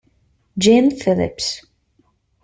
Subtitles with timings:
[0.57, 1.61] Gene Phillips